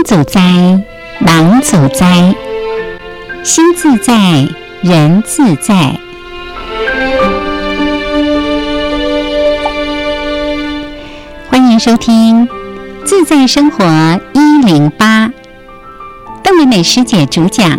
[0.00, 0.40] 心自在，
[1.18, 2.34] 人自在；
[3.44, 4.48] 心自在，
[4.80, 6.00] 人自在。
[11.50, 12.48] 欢迎收听
[13.04, 13.84] 《自在生活
[14.32, 15.28] 一零八》，
[16.42, 17.78] 邓美美师姐主讲。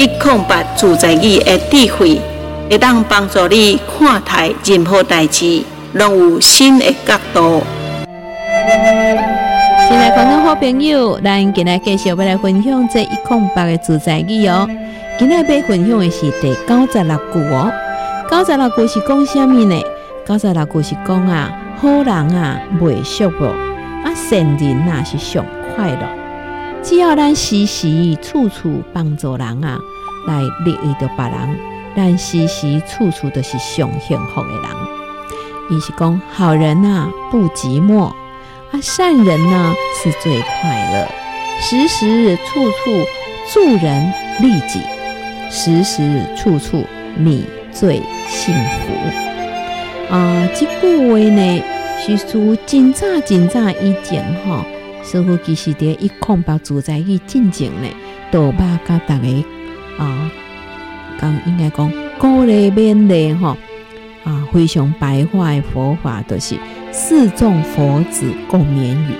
[0.00, 2.18] 一空八自在语的智慧，
[2.70, 5.62] 会当帮助你看待任何代志，
[5.92, 7.62] 拢有新的角度。
[9.86, 14.66] 新来观众好朋友，咱今日继续要来分享这一空八的自在语哦。
[15.18, 17.70] 今日要分享的是第九十六句哦。
[18.30, 19.82] 九十六句是讲什么呢？
[20.26, 23.48] 九十六句是讲啊，好人啊未寂寞，
[24.02, 25.44] 啊善人啊是上
[25.76, 26.08] 快乐。
[26.82, 29.78] 只要咱时时处处帮助人啊，
[30.26, 31.58] 来利益到别人，
[31.96, 34.70] 咱时时处处都是上幸福的人。
[35.70, 41.08] 伊是讲好人啊不寂寞，啊善人呢是最快乐。
[41.60, 43.06] 时时处处
[43.52, 44.80] 助人利己，
[45.50, 46.84] 时时处处
[47.16, 50.14] 你最幸福。
[50.14, 51.62] 啊，这句话呢
[51.98, 54.64] 是说真早真早以前哈。
[55.04, 57.88] 师父其实伫一空八自在语进前呢，
[58.30, 59.44] 都把甲大家
[60.00, 60.30] 啊，
[61.20, 63.56] 讲应该讲鼓励勉励吼
[64.24, 66.56] 啊，非常白话的佛法都是
[66.90, 69.14] 四众佛子共勉语。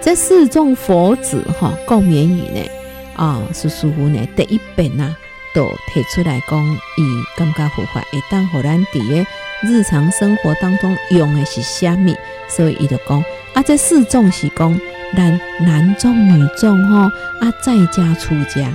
[0.00, 2.70] 这四众佛子哈共勉语呢
[3.16, 5.14] 啊，是师父呢第一遍呐，
[5.54, 6.64] 都提出来讲，
[6.96, 7.02] 伊
[7.36, 9.26] 感觉佛法会当互咱伫个
[9.62, 12.14] 日常生活当中用的是虾米，
[12.48, 13.24] 所以伊就讲。
[13.52, 14.80] 啊，这四众是讲
[15.14, 16.98] 男男众、女众吼，
[17.40, 18.72] 啊，在家出家，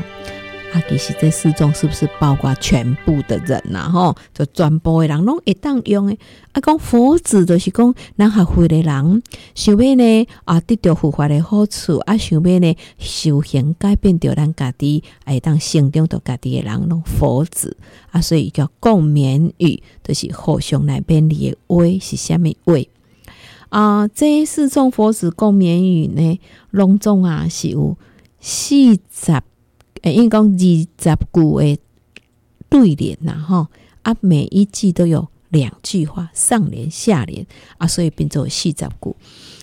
[0.76, 3.90] 啊，其实这四众是不是包括全部的人呐？
[3.90, 6.20] 吼，就全部的人拢会当用诶。
[6.52, 9.24] 啊，讲佛子就是讲咱学会的人，
[9.56, 17.78] 想要呢啊得到佛法的好处，啊，想要呢修行改变掉咱家己，会当成长着家己的人，拢佛子
[18.12, 22.74] 啊，所以叫共勉语，就是互相来便利的话是虾米话？
[23.70, 26.38] 啊，这四众佛子共勉语呢，
[26.72, 27.98] 拢总啊是有
[28.42, 28.76] 四
[29.10, 29.42] 十，
[30.06, 31.80] 诶，应该讲二十句的
[32.70, 33.68] 对联呐，吼
[34.04, 37.46] 啊，每一句都有两句话，上联下联
[37.80, 39.16] 啊，所以变做四十句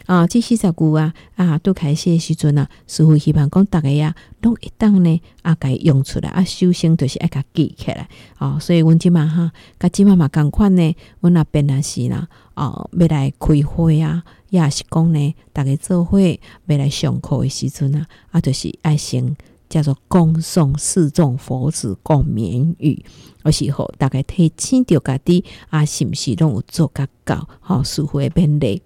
[0.06, 0.26] 啊。
[0.26, 8.58] 这四十句啊啊，都开始的时阵啊，师傅希望讲大家呀，拢一当呢啊，该用出来啊，修行就是爱甲记起来啊。
[8.58, 12.28] 所以阮即嘛哈，甲即嘛嘛共款呢，阮那边也是啦。
[12.54, 19.36] 哦，要来开会啊，也是讲呢，大家做会要来上课的时阵啊，啊，就是爱先
[19.72, 23.02] 叫做恭送四众佛子共勉语，
[23.42, 27.48] 而是后大概提醒着家己啊，是毋是拢有做甲到？
[27.58, 28.82] 好，师父勉励。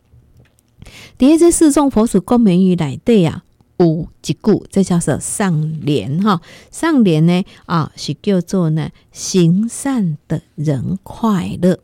[1.19, 3.43] 第二，这四众佛子共勉语内底啊，
[3.79, 6.41] 有一句，这叫做上联哈。
[6.71, 11.81] 上联呢啊，是叫做呢，行善的人快乐。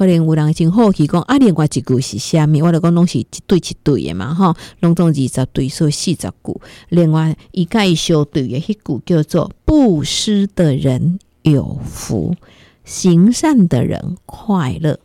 [0.00, 2.62] 可能有人真好奇讲啊，另外一句是虾米？
[2.62, 6.60] 我著讲拢是一对一对的嘛，吼，拢总二十对，所以四十句。
[6.88, 12.34] 另外一个相对的迄句叫做“布施的人有福，
[12.82, 14.98] 行善的人快乐”。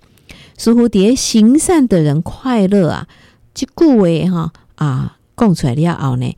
[0.58, 3.10] 师父伫行善的人快乐啊，
[3.54, 6.34] 这句话哈啊讲出来了后呢，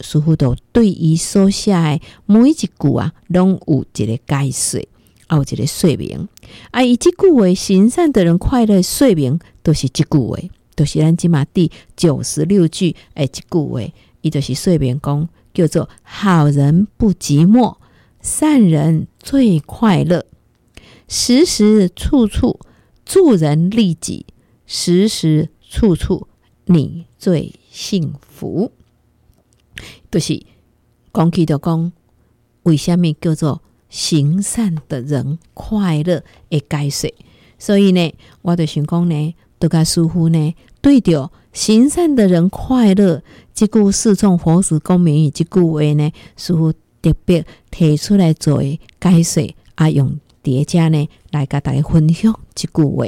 [0.00, 4.88] 师父都对伊所写的每一句啊，拢有一个解释。
[5.30, 6.28] 啊，有一个说明。
[6.72, 10.36] 啊，伊即句话行善的人快乐，说明都是即句话，
[10.74, 13.80] 都、就是咱即马第九十六句诶，即句话，
[14.22, 17.76] 伊就是说明讲叫做好人不寂寞，
[18.20, 20.26] 善人最快乐，
[21.06, 22.58] 时时处处
[23.04, 24.26] 助人利己，
[24.66, 26.26] 时时处处
[26.64, 28.72] 你最幸福。
[30.10, 30.44] 就是
[31.14, 31.92] 讲起就讲，
[32.64, 37.12] 为什么叫做行善的人快乐的解说？
[37.58, 43.22] 所以呢，我就想讲呢，都甲师父呢，对着行善的人快乐，
[43.52, 46.72] 这句四众佛子共勉语，这句话呢，师父
[47.02, 53.06] 特别提出来作为解说，啊，用叠加呢来甲大家分享这句话。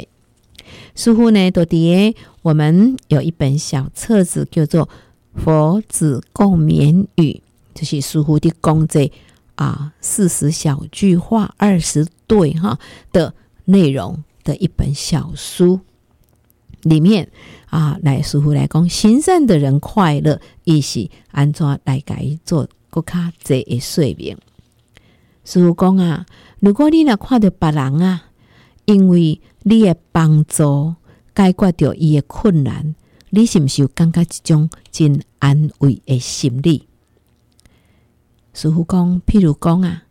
[0.94, 4.88] 师父呢，都伫我们有一本小册子，叫做。
[5.34, 7.40] 佛子共勉语，
[7.73, 9.11] 就是师父的讲这
[9.54, 12.78] 啊四十小句话二十对哈
[13.12, 13.34] 的
[13.64, 15.81] 内容的一本小书，
[16.82, 17.31] 里面
[17.66, 24.37] 啊来师傅来讲，行善的人快乐，伊是安怎来改做更加济的说明。
[25.44, 26.26] 师傅讲啊，
[26.60, 28.25] 如果你若看到别人啊，
[28.84, 30.94] 因为你的帮助
[31.34, 32.94] 解决掉伊的困难。
[33.34, 36.87] 你是毋是有感觉一种真安慰的心理？
[38.54, 40.04] 师傅讲，譬如讲啊，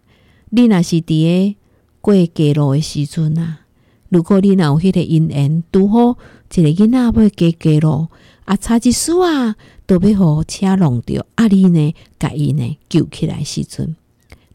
[0.49, 1.55] 你若是伫个
[2.01, 3.61] 过街路的时阵啊，
[4.09, 6.17] 如果你若有迄个因缘，拄好
[6.53, 8.07] 一个囡仔要过街路，
[8.45, 9.55] 啊，差一丝啊，
[9.85, 13.95] 都要互车弄着，啊，你呢，甲伊呢救起来时阵，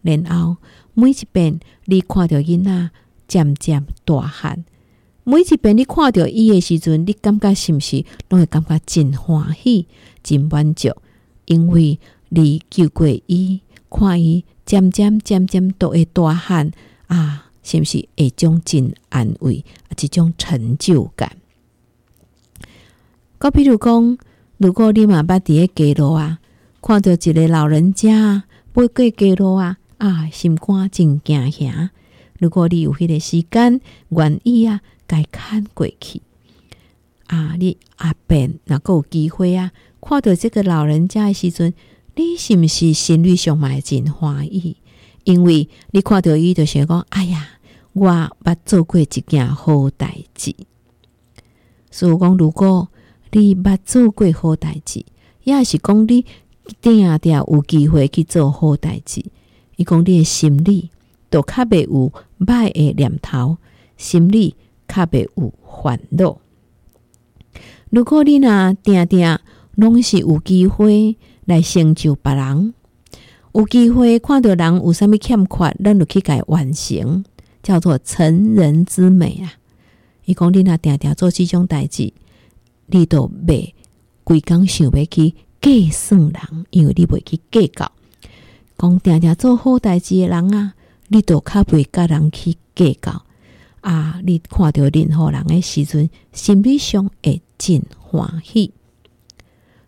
[0.02, 0.56] 然后
[0.94, 2.90] 每一遍你看着囡仔
[3.28, 4.64] 渐渐大汉。
[5.28, 9.86] 每一遍你看到伊的时阵，你感觉是毋是拢会感觉真欢喜、
[10.22, 10.90] 真满足？
[11.46, 11.98] 因为
[12.28, 13.60] 你救过伊，
[13.90, 16.70] 看伊渐渐、渐渐都会大汉
[17.06, 21.36] 啊，是毋是一种真安慰啊、一种成就感？
[23.38, 24.18] 搁比如讲，
[24.58, 26.38] 如果你嘛捌伫个街路啊，
[26.82, 28.44] 看到一个老人家
[28.74, 31.90] 要过街路啊，啊，心肝真惊吓。
[32.38, 33.80] 如果你有迄个时间，
[34.10, 34.80] 愿意啊。
[35.08, 36.20] 该看过去
[37.28, 37.54] 啊！
[37.60, 41.72] 你阿伯若够有机会啊，看到这个老人家的时阵，
[42.16, 44.78] 你是毋是心里上嘛真欢喜？
[45.24, 47.46] 因为你看到伊就想讲：哎呀，
[47.92, 50.54] 我捌做过一件好代志。
[51.90, 52.88] 所以讲，如果
[53.32, 55.04] 你捌做过好代志，
[55.44, 56.24] 也是讲你
[56.80, 59.24] 定定有机会去做好代志。
[59.76, 60.90] 伊讲你的心里
[61.28, 62.10] 都较袂有
[62.40, 63.58] 歹的念头，
[63.96, 64.56] 心里。
[64.88, 66.38] 较袂有烦恼。
[67.90, 69.38] 如果你若定定
[69.74, 71.16] 拢是有机会
[71.46, 72.74] 来成就别人，
[73.54, 77.24] 有机会看到人有啥物欠缺，咱就去甲伊完成，
[77.62, 79.54] 叫做成人之美啊！
[80.26, 82.12] 伊讲你若定定做这种代志，
[82.86, 83.72] 你都袂
[84.24, 87.90] 规工想要去计算人，因为你袂去计较。
[88.78, 90.74] 讲定定做好代志的人啊，
[91.08, 93.22] 你都较袂甲人去计较。
[93.80, 94.20] 啊！
[94.24, 98.72] 你看到任何人的时阵，心里上会真欢喜。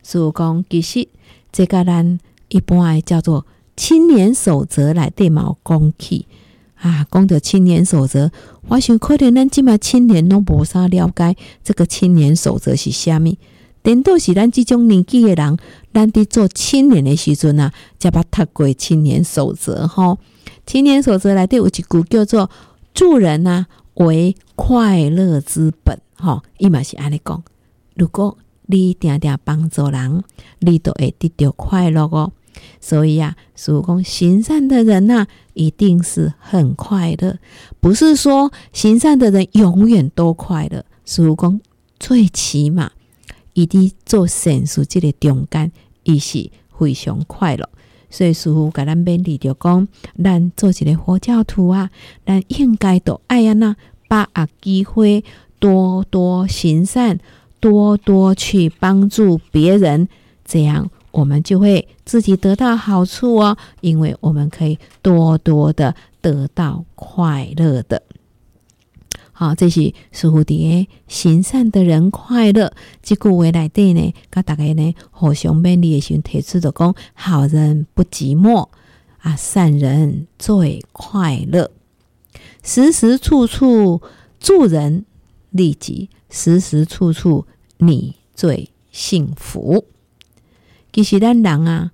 [0.04, 1.08] 所以讲，其实
[1.52, 2.18] 这个咱
[2.48, 3.46] 一般诶叫做
[3.76, 6.26] 青年守则来对毛讲起
[6.76, 7.06] 啊。
[7.10, 8.30] 讲着青年守则，
[8.68, 13.38] 我想可能咱即马青年拢无啥了解这个青年守则是虾米。
[13.82, 15.56] 等到是咱这种年纪的人，
[15.92, 20.18] 咱伫做青年的时阵啊，才捌读过青年守则吼。
[20.66, 22.50] 青年守则内底有一句叫做
[22.92, 23.66] 助人啊。
[23.94, 27.42] 为快乐之本，吼，伊嘛是安尼讲。
[27.96, 28.38] 如果
[28.70, 30.22] 你定定帮助人，
[30.60, 32.32] 你都会得到快乐哦。
[32.80, 37.38] 所以呀、啊，师父讲行善的人呐、一定是很快乐。
[37.80, 40.84] 不是说行善的人永远都快乐。
[41.04, 41.60] 师父讲
[41.98, 42.90] 最起码，
[43.54, 45.70] 伊伫做善事这个中间，
[46.02, 47.68] 伊是非常快乐。
[48.10, 49.86] 所以师父甲咱勉励着讲，
[50.22, 51.90] 咱做一个佛教徒啊，
[52.26, 53.76] 咱应该都爱呀那
[54.08, 55.22] 把握机会，
[55.60, 57.18] 多多行善，
[57.60, 60.08] 多多去帮助别人，
[60.44, 68.02] 这样我们就会自己得到好处哦，因为我们可以多多的得到快乐的。
[69.32, 72.72] 好，这是师父的行善的人快乐。
[73.02, 78.68] 这句话来底呢，甲大家呢互相勉励的时候提出的讲：好人不寂寞
[79.18, 81.70] 啊，善人最快乐。
[82.64, 84.02] 时时处处
[84.40, 85.04] 助人
[85.50, 87.46] 利己，时时处处
[87.78, 89.84] 你最幸福。
[90.92, 91.92] 其实咱人啊，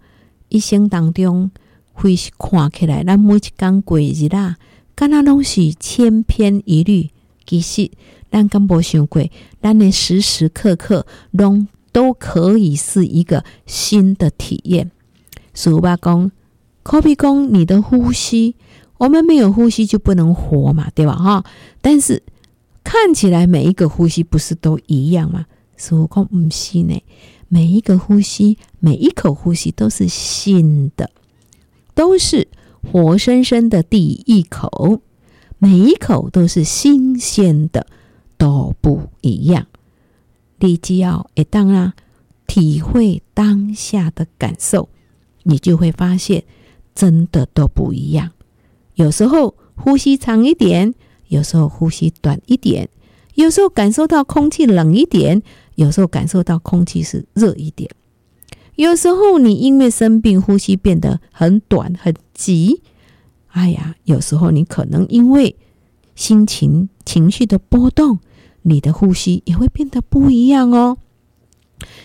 [0.48, 1.50] 一生当中
[1.92, 4.56] 会看起来，咱每一天过日啦，
[4.94, 7.10] 敢若拢是千篇一律。
[7.46, 7.90] 其实，
[8.30, 9.22] 咱敢无想过，
[9.60, 14.90] 咱的时时刻刻拢都可以是一个新的体验。
[15.52, 16.30] 俗话讲，
[16.82, 18.56] 可比讲你的呼吸，
[18.96, 21.14] 我们没有呼吸就不能活嘛，对吧？
[21.14, 21.44] 哈，
[21.82, 22.22] 但是
[22.84, 25.46] 看起来每一个呼吸不是都一样吗？
[25.76, 27.02] 俗话讲不是呢，
[27.48, 31.10] 每一个呼吸，每一口呼吸都是新的，
[31.94, 32.46] 都是
[32.82, 35.00] 活生生的第一口，
[35.58, 37.86] 每一口都是新鲜的，
[38.36, 39.66] 都不一样。
[40.60, 41.94] 你只要一当啊，
[42.46, 44.88] 体会当下的感受，
[45.42, 46.44] 你就会发现
[46.94, 48.30] 真的都不一样。
[48.94, 50.94] 有时候呼吸长一点，
[51.34, 52.88] 有时候呼吸短一点，
[53.34, 55.42] 有时候感受到空气冷一点，
[55.74, 57.90] 有时候感受到空气是热一点。
[58.76, 62.82] 有时候你因为生病，呼吸变得很短很急。
[63.48, 65.56] 哎呀，有时候你可能因为
[66.14, 68.18] 心情情绪的波动。
[68.66, 70.96] 你的呼吸也会变得不一样哦，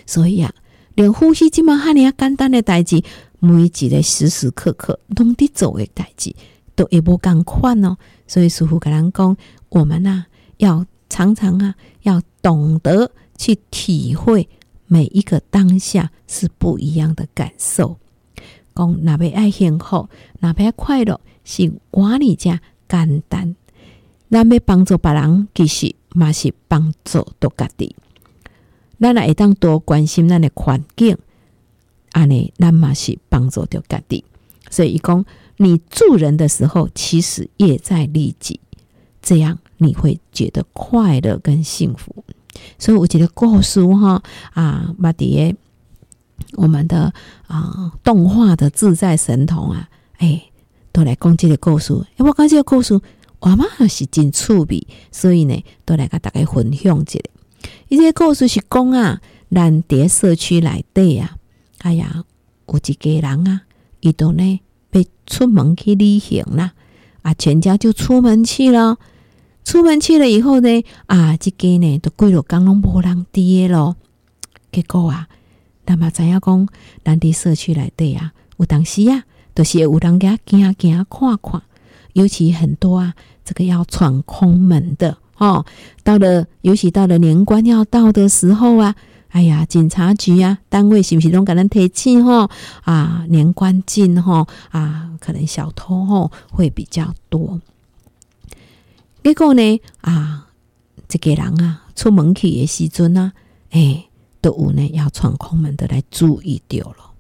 [0.06, 0.54] 所以啊，
[0.94, 3.02] 连呼吸这么哈尼亚简单的代志，
[3.40, 6.36] 每一个时时刻刻拢得做的代志，
[6.80, 7.98] 都会无共款哦。
[8.26, 9.36] 所以师父跟人讲，
[9.68, 14.48] 我们呐、啊，要常常啊，要懂得去体会
[14.88, 17.98] 每一个当下是不一样的感受。
[18.74, 20.08] 讲哪边爱幸福，
[20.40, 23.56] 哪边快乐，是我哩家简单。
[24.30, 25.96] 咱要帮助别人，其实。
[26.12, 27.96] 嘛是帮助到家己，
[29.00, 31.16] 咱来会当多关心咱的环境，
[32.14, 34.26] 安尼咱嘛是帮助到家己。
[34.72, 35.24] 所以伊讲，
[35.62, 38.62] 你助人的时候，其实也在利己，
[39.22, 42.24] 这样你会觉得快乐跟幸福。
[42.78, 44.24] 所以我觉得故事哈
[44.54, 45.54] 啊，马迪
[46.54, 47.14] 我们的
[47.48, 49.90] 啊动画的自在神童啊，
[50.20, 50.42] 哎，
[50.94, 51.94] 都来讲这个故事。
[52.16, 52.98] 哎，我讲这个故事。
[53.42, 57.20] 我妈是真趣味，所以呢，都来跟大家分享一下。
[57.90, 61.36] 一些故事是讲啊，咱在社区内底啊，
[61.80, 62.24] 哎呀，
[62.68, 63.62] 有一家人啊，
[64.00, 66.74] 伊都呢被出门去旅行啦，
[67.22, 68.98] 啊，全家就出门去了。
[69.64, 73.96] 出门去了以后呢，啊，这家呢都几落工拢无人滴咯。
[74.72, 75.28] 结果啊，
[75.86, 76.68] 咱嘛知影讲，
[77.04, 81.62] 咱在社区内底啊，有当时啊，都、就是有人家行行看看。
[82.14, 83.14] 尤其很多啊，
[83.46, 85.64] 这个要闯空门的哦，
[86.04, 88.96] 到了，尤其到了年关要到的时候啊，
[89.30, 92.50] 哎呀，警察局啊，单位是不是拢给咱提醒吼？
[92.84, 97.60] 啊，年关近吼，啊，可能小偷吼会比较多。
[99.24, 100.48] 结果呢，啊，
[101.08, 103.34] 这个人啊，出门去的时阵呢，
[103.72, 104.06] 哎，
[104.42, 107.12] 都有呢要闯空门的来注意掉了。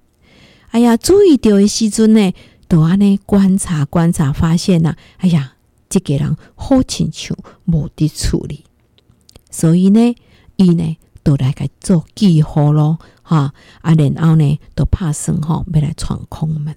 [0.71, 2.31] 哎呀，注意掉的时阵呢。
[2.69, 5.53] 都安尼观察观察，发现呐、啊，哎呀，
[5.89, 7.35] 这个人好亲像
[7.65, 8.63] 无的处理，
[9.49, 10.15] 所以呢，
[10.55, 10.95] 伊呢
[11.29, 16.75] 都来个做记号咯，哈啊，然后呢都怕生吼要来闯空门，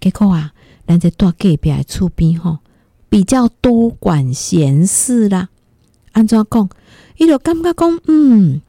[0.00, 0.52] 结果啊，
[0.86, 2.58] 咱在大隔壁厝边吼
[3.08, 5.48] 比较多管闲事啦，
[6.12, 6.68] 安怎讲？
[7.16, 8.60] 伊就感觉讲，嗯，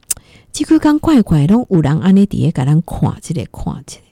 [0.50, 4.04] 即个刚怪怪，拢有人安尼伫咧甲咱看起来看起来。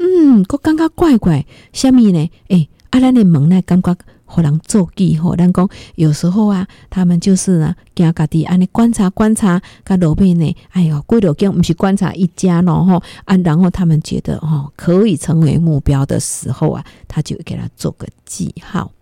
[0.00, 2.28] 嗯，我感觉怪怪，虾米呢？
[2.48, 5.34] 诶，啊，咱的门呢，感觉互人做记号。
[5.34, 18.92] 咱讲有时候啊，他们就是呢，惊家己安尼观察观察，甲路边呢，哎哟，几落间毋是观察一家咯吼，啊，然后他们觉得哦，可以成为目标的时候啊，他就给他做个记号。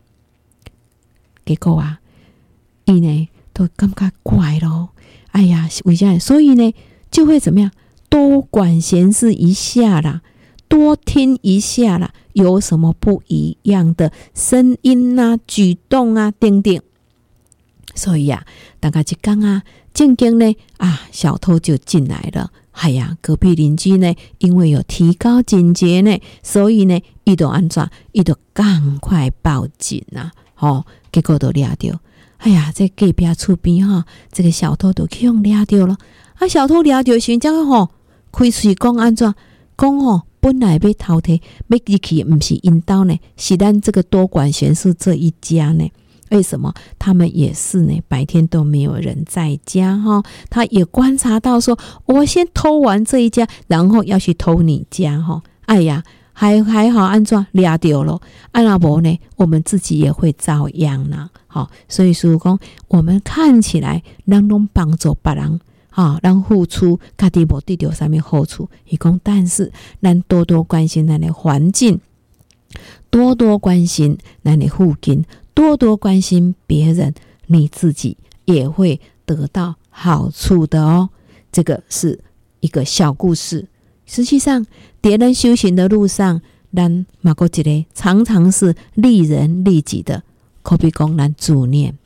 [1.45, 1.99] 结果啊，
[2.85, 4.91] 伊呢都感觉怪咯，
[5.33, 6.19] 哎呀，为啥？
[6.19, 6.75] 所以呢，
[7.11, 7.71] 就会怎么样？
[8.11, 10.23] 多管闲事一下啦。
[10.75, 16.81] 多听一下啦，有什么不一样的声音啊、举动啊，等等。
[17.95, 18.47] 所以呀、啊，
[18.81, 19.63] 大家一讲啊，
[19.93, 22.51] 正经呢啊，小偷就进来了。
[22.73, 30.69] 哎呀，隔壁邻居呢，因为有提高警觉呢，所以呢，伊都安怎，伊都赶快报警呐、啊。
[30.69, 32.01] 哦，结果都抓到。
[32.39, 35.97] 哎呀，在隔壁厝边哈，这个小偷都去用抓到了。
[36.35, 37.91] 啊，小偷抓到时，这个吼，
[38.33, 39.33] 开始讲安怎
[39.79, 40.23] 讲吼。
[40.45, 45.91] 本来被偷提，要入去不是因兜呢，是咱这个多管闲事这一家呢？
[46.29, 47.99] 为什么他们也是呢？
[48.09, 55.43] 白天都没有人在家哈，他也观察到说，我先偷完这一家，然后要去偷你家哈。
[55.65, 58.21] 哎呀，还还好，安怎抓到了？
[58.53, 61.31] 按那无呢，我们自己也会遭殃呢。
[61.47, 62.59] 好，所以说讲，
[62.89, 65.59] 我们看起来能能帮助别人。
[65.95, 68.69] 啊，让付出，家己无得到啥物好处。
[68.89, 69.73] 伊讲，但是
[70.03, 72.01] 咱多多关心咱的环境，
[73.11, 75.25] 多多关心咱的附近，
[75.55, 77.15] 多多关心别人，
[77.47, 81.11] 你自己也会得到好处的哦。
[81.53, 82.19] 这个是
[82.59, 83.69] 一个小故事，
[84.05, 84.67] 实际上，
[85.01, 86.43] 别人修行的路上，
[86.75, 90.25] 咱嘛阁一个常常是利人利己的，
[90.65, 91.97] 可比讲咱助念，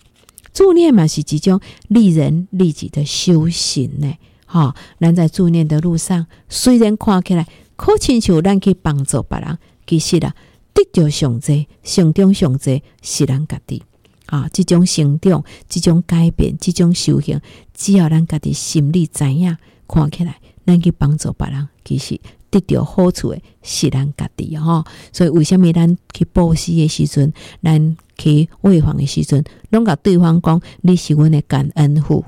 [0.53, 4.13] 助念嘛是一种利人利己的修行呢。
[4.47, 10.35] 哈、哦，咱在助念的路上，虽然看起来可亲像咱去帮助别人，其实啊，
[10.73, 13.83] 得着上济、成长上济是咱家己。
[14.27, 17.41] 啊，这种成长、这种改变、这种修行，
[17.73, 20.37] 只要咱家己心里知影，看起来，
[20.67, 24.85] 咱去帮助别人，其实得到好处的是咱家己哈。
[25.13, 32.25] 所以，为什么咱去布施的时阵，咱去喂饭的时阵，拢甲对方讲，你是阮的感恩户？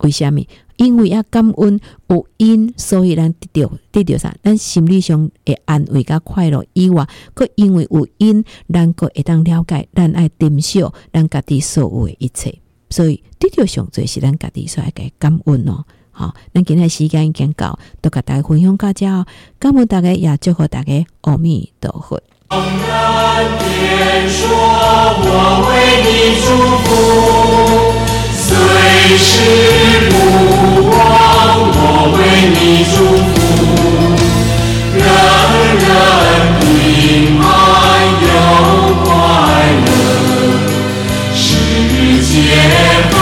[0.00, 0.44] 为什么？
[0.76, 4.34] 因为啊，感恩有因，所以咱得到得到啥？
[4.42, 12.58] 咱心理上会安慰甲快乐以外，搁因为有因，咱搁会当了解，咱爱珍惜咱家己所有的一切。
[12.90, 15.84] 所以得到上最是咱家己所爱嘅感恩哦。
[16.10, 19.24] 好，咱今日时间已经到，都甲大家分享到这，
[19.60, 22.20] 感恩大家也祝福大家阿弥陀佛。
[28.34, 28.48] 随
[29.16, 29.30] 时
[30.10, 30.12] 不
[30.90, 30.94] 忘，
[31.74, 31.76] 我
[32.12, 32.18] 为
[32.52, 32.60] 你
[32.92, 32.94] 祝
[33.32, 33.40] 福，
[34.98, 35.00] 人
[35.80, 35.88] 人
[36.60, 36.62] 平
[37.40, 37.42] 安
[38.22, 38.30] 又
[39.02, 39.10] 快
[39.86, 39.88] 乐，
[41.34, 41.40] 世
[42.28, 42.30] 界
[43.10, 43.14] 和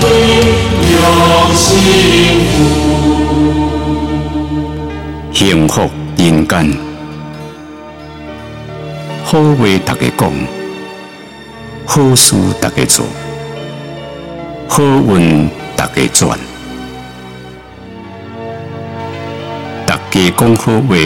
[0.00, 0.04] 平
[0.92, 0.94] 又
[1.54, 1.64] 幸
[2.50, 2.54] 福，
[5.32, 5.74] 幸福
[6.18, 6.58] 人间，
[9.30, 10.32] 好话大家讲，
[11.86, 13.06] 好事大家做。
[14.68, 16.36] 好运大家转，
[19.86, 20.96] 大家讲好话，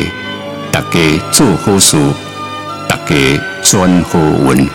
[0.73, 1.01] 大家
[1.33, 1.99] 做好事，
[2.89, 3.15] 大家
[3.63, 4.71] 转好运。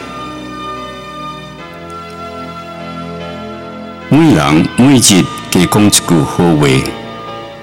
[4.10, 6.68] 每人每日加讲一句好话，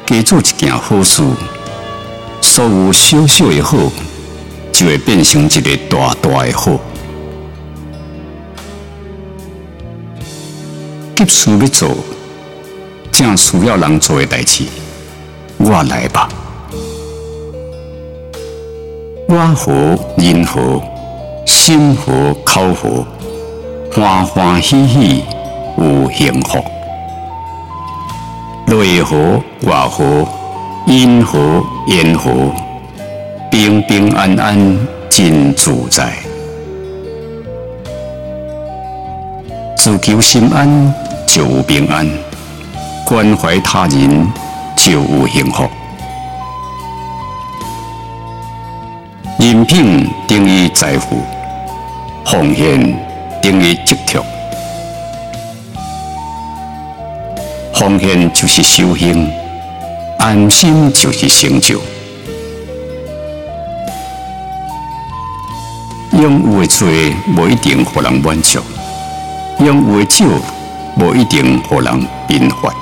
[0.04, 1.22] 加做一件好事，
[2.40, 3.78] 所有小小的好，
[4.76, 6.78] 就会变成一个大大的好。
[11.14, 11.96] 急事要做，
[13.10, 14.64] 正需要人做的代志，
[15.56, 16.28] 我来吧。
[19.26, 20.82] 我和人和
[21.46, 23.06] 心和口和，
[23.94, 25.24] 欢欢喜喜
[25.78, 26.62] 有幸福。
[28.66, 30.28] 内和外和，
[30.86, 32.52] 因和缘和，
[33.50, 34.78] 平平安安
[35.08, 36.12] 真自在。
[39.76, 40.94] 自求心安。
[41.26, 42.08] 就有平安，
[43.04, 44.26] 关怀他人
[44.74, 45.68] 就有幸福。
[49.38, 51.18] 人品等于财富，
[52.24, 52.80] 奉献
[53.42, 54.18] 等于积蓄。
[57.74, 59.30] 奉献就是修行，
[60.18, 61.78] 安心就是成就。
[66.20, 68.60] 拥有的多，不一定让人满足；
[69.60, 70.24] 拥有的少。
[70.98, 71.92] 无一定互人
[72.26, 72.72] 平凡。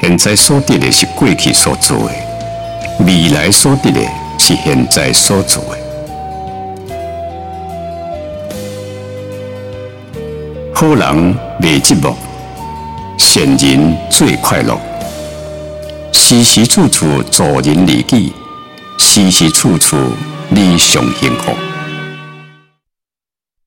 [0.00, 2.12] 现在所得的是过去所做的，
[3.06, 4.00] 未来所得的
[4.36, 5.78] 是现在所做的。
[10.74, 12.14] 好人未寂寞，
[13.16, 14.76] 善人最快乐。
[16.32, 18.32] 时时处处助人利己，
[18.96, 19.98] 时时处处
[20.48, 21.71] 理上幸福。